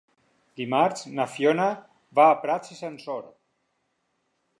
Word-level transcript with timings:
Dimarts 0.59 1.03
na 1.19 1.27
Fiona 1.33 1.67
va 2.19 2.25
a 2.31 2.39
Prats 2.45 2.73
i 2.77 2.79
Sansor. 2.79 3.29